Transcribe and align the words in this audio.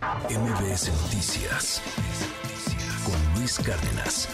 MBS 0.00 0.90
Noticias 1.02 1.82
con 3.04 3.38
Luis 3.38 3.58
Cárdenas. 3.58 4.28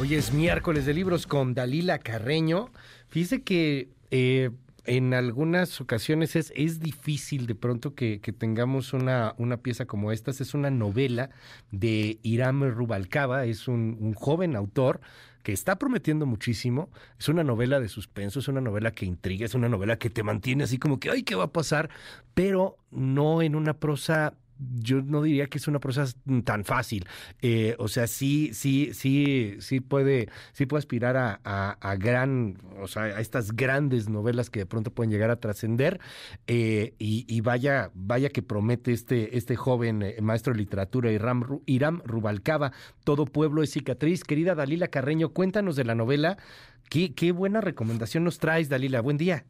Hoy 0.00 0.14
es 0.14 0.32
miércoles 0.32 0.86
de 0.86 0.94
libros 0.94 1.26
con 1.26 1.52
Dalila 1.52 1.98
Carreño. 1.98 2.70
Fíjese 3.08 3.42
que 3.42 3.90
eh, 4.10 4.50
en 4.84 5.14
algunas 5.14 5.80
ocasiones 5.80 6.36
es, 6.36 6.52
es 6.56 6.80
difícil 6.80 7.46
de 7.46 7.54
pronto 7.54 7.94
que, 7.94 8.18
tengamos 8.38 8.92
una, 8.92 9.34
una, 9.38 9.58
pieza 9.58 9.86
como 9.86 10.12
esta. 10.12 10.30
Es 10.30 10.54
una 10.54 10.70
novela 10.70 11.30
de 11.70 12.18
Iram 12.22 12.62
Rubalcaba, 12.70 13.44
es 13.44 13.68
un, 13.68 13.96
un 14.00 14.14
joven 14.14 14.56
autor 14.56 15.00
que 15.42 15.52
está 15.52 15.76
prometiendo 15.76 16.26
muchísimo. 16.26 16.90
Es 17.18 17.28
una 17.28 17.44
novela 17.44 17.80
de 17.80 17.88
suspenso, 17.88 18.40
es 18.40 18.48
una 18.48 18.60
novela 18.60 18.92
que 18.92 19.06
intriga, 19.06 19.46
es 19.46 19.54
una 19.54 19.68
novela 19.68 19.98
que 19.98 20.10
te 20.10 20.22
mantiene 20.22 20.64
así 20.64 20.78
como 20.78 21.00
que, 21.00 21.10
ay, 21.10 21.22
¿qué 21.22 21.34
va 21.34 21.44
a 21.44 21.52
pasar? 21.52 21.90
Pero 22.34 22.76
no 22.90 23.42
en 23.42 23.54
una 23.54 23.74
prosa 23.74 24.34
yo 24.76 25.02
no 25.02 25.22
diría 25.22 25.46
que 25.46 25.58
es 25.58 25.68
una 25.68 25.78
prosa 25.78 26.06
tan 26.44 26.64
fácil. 26.64 27.06
Eh, 27.40 27.74
o 27.78 27.88
sea, 27.88 28.06
sí, 28.06 28.50
sí, 28.52 28.90
sí, 28.92 29.56
sí 29.60 29.80
puede, 29.80 30.28
sí 30.52 30.66
puede 30.66 30.80
aspirar 30.80 31.16
a, 31.16 31.96
gran, 31.98 32.58
o 32.80 32.86
sea, 32.86 33.02
a 33.02 33.20
estas 33.20 33.52
grandes 33.52 34.08
novelas 34.08 34.50
que 34.50 34.60
de 34.60 34.66
pronto 34.66 34.92
pueden 34.92 35.10
llegar 35.10 35.30
a 35.30 35.36
trascender. 35.36 36.00
Eh, 36.46 36.94
y, 36.98 37.40
vaya, 37.40 37.90
vaya 37.94 38.28
que 38.28 38.42
promete 38.42 38.92
este, 38.92 39.36
este 39.36 39.56
joven 39.56 40.02
eh, 40.02 40.16
maestro 40.20 40.52
de 40.52 40.60
literatura, 40.60 41.10
Iram, 41.10 41.60
Iram 41.66 42.02
Rubalcaba, 42.04 42.72
Todo 43.04 43.24
pueblo 43.26 43.62
es 43.62 43.70
cicatriz. 43.70 44.24
Querida 44.24 44.54
Dalila 44.54 44.88
Carreño, 44.88 45.30
cuéntanos 45.30 45.76
de 45.76 45.84
la 45.84 45.94
novela. 45.94 46.36
Qué, 46.88 47.14
qué 47.14 47.32
buena 47.32 47.60
recomendación 47.60 48.24
nos 48.24 48.38
traes, 48.38 48.68
Dalila. 48.68 49.00
Buen 49.00 49.16
día. 49.16 49.44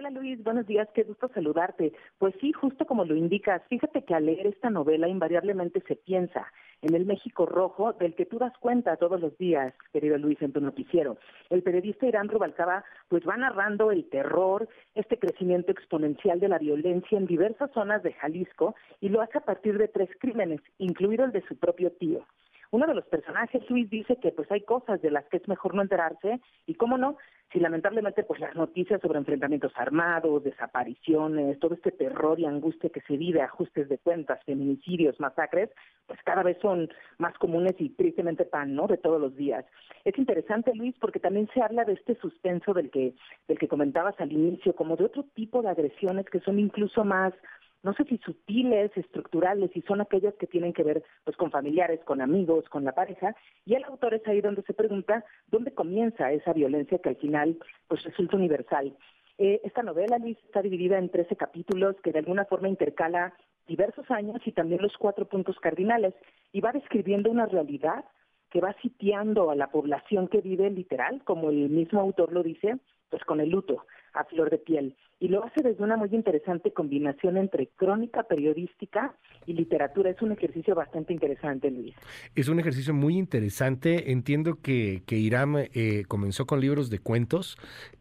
Hola 0.00 0.08
Luis, 0.08 0.42
buenos 0.42 0.66
días, 0.66 0.88
qué 0.94 1.02
gusto 1.02 1.28
saludarte. 1.34 1.92
Pues 2.16 2.34
sí, 2.40 2.52
justo 2.52 2.86
como 2.86 3.04
lo 3.04 3.14
indicas, 3.14 3.60
fíjate 3.68 4.02
que 4.02 4.14
al 4.14 4.24
leer 4.24 4.46
esta 4.46 4.70
novela 4.70 5.06
invariablemente 5.08 5.82
se 5.86 5.94
piensa 5.94 6.50
en 6.80 6.94
el 6.94 7.04
México 7.04 7.44
rojo 7.44 7.92
del 7.92 8.14
que 8.14 8.24
tú 8.24 8.38
das 8.38 8.56
cuenta 8.60 8.96
todos 8.96 9.20
los 9.20 9.36
días, 9.36 9.74
querido 9.92 10.16
Luis, 10.16 10.40
en 10.40 10.54
tu 10.54 10.60
noticiero. 10.62 11.18
El 11.50 11.62
periodista 11.62 12.06
Irán 12.06 12.30
Rubalcaba 12.30 12.82
pues 13.08 13.28
va 13.28 13.36
narrando 13.36 13.90
el 13.90 14.08
terror, 14.08 14.70
este 14.94 15.18
crecimiento 15.18 15.70
exponencial 15.70 16.40
de 16.40 16.48
la 16.48 16.56
violencia 16.56 17.18
en 17.18 17.26
diversas 17.26 17.70
zonas 17.72 18.02
de 18.02 18.14
Jalisco 18.14 18.74
y 19.02 19.10
lo 19.10 19.20
hace 19.20 19.36
a 19.36 19.44
partir 19.44 19.76
de 19.76 19.88
tres 19.88 20.08
crímenes, 20.18 20.62
incluido 20.78 21.26
el 21.26 21.32
de 21.32 21.46
su 21.46 21.58
propio 21.58 21.92
tío. 21.92 22.24
Uno 22.72 22.86
de 22.86 22.94
los 22.94 23.04
personajes, 23.06 23.68
Luis, 23.68 23.90
dice 23.90 24.16
que 24.16 24.30
pues 24.30 24.50
hay 24.52 24.60
cosas 24.60 25.02
de 25.02 25.10
las 25.10 25.24
que 25.26 25.38
es 25.38 25.48
mejor 25.48 25.74
no 25.74 25.82
enterarse 25.82 26.40
y 26.66 26.74
cómo 26.74 26.98
no, 26.98 27.16
si 27.52 27.58
lamentablemente 27.58 28.22
pues 28.22 28.38
las 28.38 28.54
noticias 28.54 29.00
sobre 29.00 29.18
enfrentamientos 29.18 29.72
armados, 29.74 30.44
desapariciones, 30.44 31.58
todo 31.58 31.74
este 31.74 31.90
terror 31.90 32.38
y 32.38 32.44
angustia 32.44 32.90
que 32.90 33.00
se 33.00 33.16
vive, 33.16 33.42
ajustes 33.42 33.88
de 33.88 33.98
cuentas, 33.98 34.38
feminicidios, 34.44 35.18
masacres, 35.18 35.68
pues 36.06 36.20
cada 36.24 36.44
vez 36.44 36.58
son 36.62 36.88
más 37.18 37.36
comunes 37.38 37.74
y 37.78 37.90
tristemente 37.90 38.44
pan, 38.44 38.74
¿no? 38.76 38.86
De 38.86 38.98
todos 38.98 39.20
los 39.20 39.34
días. 39.34 39.64
Es 40.04 40.16
interesante, 40.16 40.72
Luis, 40.74 40.94
porque 41.00 41.18
también 41.18 41.48
se 41.52 41.62
habla 41.62 41.84
de 41.84 41.94
este 41.94 42.14
suspenso 42.20 42.72
del 42.72 42.90
que 42.90 43.14
del 43.48 43.58
que 43.58 43.68
comentabas 43.68 44.14
al 44.20 44.30
inicio, 44.30 44.76
como 44.76 44.96
de 44.96 45.06
otro 45.06 45.24
tipo 45.34 45.60
de 45.60 45.70
agresiones 45.70 46.26
que 46.26 46.40
son 46.40 46.60
incluso 46.60 47.04
más 47.04 47.34
no 47.82 47.94
sé 47.94 48.04
si 48.04 48.18
sutiles, 48.18 48.90
estructurales, 48.96 49.70
y 49.74 49.82
son 49.82 50.00
aquellas 50.00 50.34
que 50.34 50.46
tienen 50.46 50.72
que 50.72 50.82
ver 50.82 51.02
pues 51.24 51.36
con 51.36 51.50
familiares, 51.50 52.00
con 52.04 52.20
amigos, 52.20 52.68
con 52.68 52.84
la 52.84 52.92
pareja, 52.92 53.34
y 53.64 53.74
el 53.74 53.84
autor 53.84 54.14
es 54.14 54.26
ahí 54.26 54.40
donde 54.40 54.62
se 54.62 54.74
pregunta 54.74 55.24
dónde 55.46 55.72
comienza 55.72 56.32
esa 56.32 56.52
violencia 56.52 56.98
que 56.98 57.08
al 57.08 57.16
final 57.16 57.58
pues 57.88 58.02
resulta 58.04 58.36
universal. 58.36 58.96
Eh, 59.38 59.60
esta 59.64 59.82
novela, 59.82 60.18
Luis, 60.18 60.36
está 60.44 60.60
dividida 60.60 60.98
en 60.98 61.08
13 61.08 61.36
capítulos 61.36 61.96
que 62.02 62.12
de 62.12 62.18
alguna 62.18 62.44
forma 62.44 62.68
intercala 62.68 63.32
diversos 63.66 64.10
años 64.10 64.40
y 64.44 64.52
también 64.52 64.82
los 64.82 64.96
cuatro 64.98 65.26
puntos 65.26 65.58
cardinales, 65.60 66.14
y 66.52 66.60
va 66.60 66.72
describiendo 66.72 67.30
una 67.30 67.46
realidad 67.46 68.04
que 68.50 68.60
va 68.60 68.74
sitiando 68.82 69.50
a 69.50 69.54
la 69.54 69.70
población 69.70 70.28
que 70.28 70.40
vive 70.40 70.68
literal, 70.70 71.22
como 71.24 71.50
el 71.50 71.70
mismo 71.70 72.00
autor 72.00 72.32
lo 72.32 72.42
dice, 72.42 72.78
pues 73.10 73.22
con 73.24 73.40
el 73.40 73.50
luto 73.50 73.84
a 74.14 74.24
flor 74.24 74.50
de 74.50 74.58
piel. 74.58 74.96
Y 75.18 75.28
lo 75.28 75.44
hace 75.44 75.62
desde 75.62 75.84
una 75.84 75.96
muy 75.96 76.08
interesante 76.12 76.72
combinación 76.72 77.36
entre 77.36 77.68
crónica 77.68 78.22
periodística 78.22 79.14
y 79.46 79.52
literatura. 79.52 80.10
Es 80.10 80.22
un 80.22 80.32
ejercicio 80.32 80.74
bastante 80.74 81.12
interesante, 81.12 81.70
Luis. 81.70 81.94
Es 82.34 82.48
un 82.48 82.58
ejercicio 82.58 82.94
muy 82.94 83.18
interesante. 83.18 84.12
Entiendo 84.12 84.60
que, 84.62 85.02
que 85.06 85.16
Iram 85.16 85.56
eh, 85.58 86.04
comenzó 86.08 86.46
con 86.46 86.60
libros 86.60 86.88
de 86.88 87.00
cuentos 87.00 87.58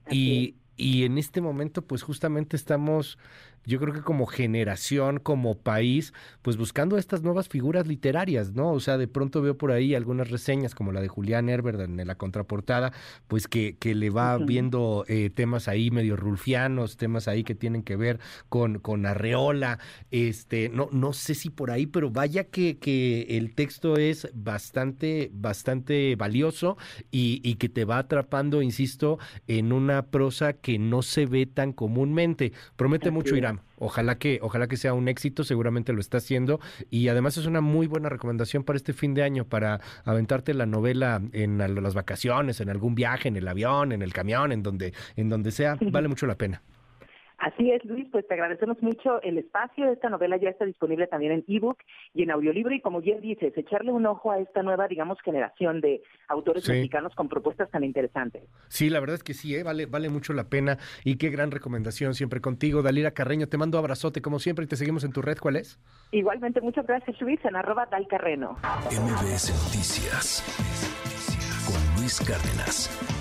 y, 0.10 0.56
y 0.78 1.04
en 1.04 1.18
este 1.18 1.42
momento 1.42 1.82
pues 1.82 2.04
justamente 2.04 2.56
estamos 2.56 3.18
yo 3.66 3.80
creo 3.80 3.94
que 3.94 4.02
como 4.02 4.26
generación, 4.26 5.20
como 5.20 5.58
país, 5.58 6.14
pues 6.42 6.58
buscando 6.58 6.98
estas 6.98 7.22
nuevas 7.24 7.50
figuras 7.50 7.88
literarias, 7.88 8.54
¿no? 8.54 8.72
O 8.72 8.80
sea, 8.80 8.98
de 8.98 9.08
pronto 9.08 9.42
veo 9.42 9.58
por 9.58 9.72
ahí 9.72 9.96
algunas 9.96 10.30
reseñas 10.30 10.76
como 10.76 10.92
la 10.92 11.02
de 11.02 11.08
Julián 11.08 11.50
Herbert 11.50 11.80
en 11.82 12.06
la 12.06 12.16
contraportada, 12.16 12.92
pues 13.28 13.48
que, 13.48 13.78
que 13.78 13.96
le 13.96 14.10
va 14.10 14.38
viendo 14.38 15.06
eh, 15.08 15.30
temas 15.30 15.68
ahí 15.68 15.92
medio 15.92 16.16
rulfianos, 16.16 16.98
temas 16.98 17.28
ahí 17.28 17.44
que 17.44 17.56
tienen 17.56 17.84
que 17.84 17.96
ver 17.96 18.20
con, 18.50 18.80
con 18.80 19.06
Arreola, 19.06 19.80
este, 20.12 20.70
no, 20.70 20.90
no 20.92 21.14
sé 21.14 21.36
si 21.36 21.50
por 21.50 21.72
ahí, 21.72 21.86
pero 21.86 22.10
vaya 22.10 22.46
que, 22.46 22.78
que 22.78 23.38
el 23.38 23.54
texto 23.56 23.98
es 23.98 24.30
bastante, 24.34 25.30
bastante 25.34 26.16
valioso 26.16 26.78
y, 27.12 27.42
y 27.44 27.56
que 27.56 27.70
te 27.70 27.86
va 27.86 28.00
atrapando, 28.00 28.62
insisto, 28.62 29.20
en 29.48 29.72
una 29.72 30.08
prosa 30.08 30.54
que 30.54 30.80
no 30.80 31.02
se 31.02 31.26
ve 31.26 31.46
tan 31.46 31.74
comúnmente. 31.74 32.54
Promete 32.76 33.12
mucho 33.12 33.36
Ojalá 33.78 34.18
que, 34.18 34.40
ojalá 34.42 34.68
que 34.68 34.78
sea 34.78 34.94
un 34.94 35.08
éxito, 35.08 35.44
seguramente 35.44 35.94
lo 35.94 36.02
está 36.02 36.18
haciendo. 36.18 36.60
Y 36.90 37.08
además 37.08 37.38
es 37.38 37.46
una 37.46 37.62
muy 37.62 37.88
buena 37.88 38.10
recomendación 38.10 38.64
para 38.64 38.78
este 38.78 38.94
fin 38.94 39.14
de 39.14 39.24
año, 39.24 39.46
para 39.46 39.82
aventarte 40.06 40.54
la 40.54 40.66
novela 40.66 41.22
en 41.34 41.58
las 41.58 41.94
vacaciones, 41.94 42.62
en 42.62 42.70
algún 42.70 42.96
viaje, 42.96 43.28
en 43.28 43.38
el 43.38 43.48
avión, 43.48 43.92
en 43.92 44.02
el 44.02 44.14
camión, 44.14 44.52
en 44.52 44.64
donde, 44.64 44.94
en 45.16 45.30
donde 45.30 45.52
sea, 45.52 45.78
vale 45.82 46.08
mucho 46.08 46.26
la 46.26 46.36
pena. 46.36 46.62
Así 47.54 47.72
es, 47.72 47.84
Luis, 47.86 48.08
pues 48.12 48.28
te 48.28 48.36
agradecemos 48.36 48.82
mucho 48.82 49.22
el 49.24 49.38
espacio. 49.40 49.92
Esta 49.92 50.10
novela 50.10 50.38
ya 50.38 50.50
está 50.50 50.66
disponible 50.66 51.08
también 51.08 51.32
en 51.32 51.44
ebook 51.48 51.80
y 52.14 52.24
en 52.24 52.32
audiolibro. 52.32 52.74
Y 52.76 52.82
como 52.82 53.02
bien 53.02 53.22
dices, 53.22 53.58
echarle 53.58 53.92
un 53.92 54.06
ojo 54.06 54.32
a 54.32 54.40
esta 54.40 54.62
nueva, 54.62 54.88
digamos, 54.88 55.18
generación 55.24 55.82
de 55.82 56.02
autores 56.28 56.68
mexicanos 56.70 57.16
con 57.16 57.28
propuestas 57.28 57.72
tan 57.72 57.84
interesantes. 57.84 58.44
Sí, 58.68 58.90
la 58.90 59.00
verdad 59.00 59.16
es 59.16 59.24
que 59.24 59.34
sí, 59.34 59.56
¿eh? 59.56 59.64
vale, 59.64 59.88
vale 59.88 60.10
mucho 60.10 60.34
la 60.34 60.50
pena. 60.50 60.78
Y 61.04 61.18
qué 61.18 61.30
gran 61.30 61.50
recomendación 61.50 62.14
siempre 62.14 62.40
contigo, 62.40 62.84
Dalira 62.84 63.12
Carreño. 63.12 63.48
Te 63.48 63.58
mando 63.58 63.80
abrazote 63.80 64.22
como 64.22 64.38
siempre 64.38 64.66
y 64.66 64.68
te 64.68 64.76
seguimos 64.76 65.04
en 65.04 65.12
tu 65.12 65.24
red. 65.24 65.38
¿Cuál 65.40 65.56
es? 65.56 65.80
Igualmente, 66.12 66.62
muchas 66.62 66.86
gracias, 66.86 67.20
Luis, 67.20 67.44
en 67.46 67.56
arroba 67.56 67.88
dalcarreno. 67.88 68.58
MBS 68.92 69.50
Noticias 69.66 70.44
con 71.66 72.00
Luis 72.00 72.20
Cárdenas. 72.20 73.19